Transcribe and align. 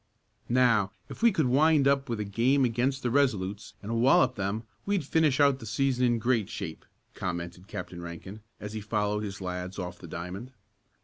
"Now, 0.49 0.93
if 1.09 1.21
we 1.21 1.31
could 1.31 1.45
wind 1.45 1.87
up 1.87 2.09
with 2.09 2.19
a 2.19 2.23
game 2.25 2.65
against 2.65 3.03
the 3.03 3.11
Resolutes 3.11 3.75
and 3.83 4.01
wallop 4.01 4.33
them 4.33 4.63
we'd 4.83 5.03
finish 5.05 5.39
out 5.39 5.59
the 5.59 5.67
season 5.67 6.03
in 6.07 6.17
great 6.17 6.49
shape," 6.49 6.85
commented 7.13 7.67
Captain 7.67 8.01
Rankin, 8.01 8.41
as 8.59 8.73
he 8.73 8.81
followed 8.81 9.21
his 9.21 9.41
lads 9.41 9.77
off 9.77 9.99
the 9.99 10.07
diamond. 10.07 10.53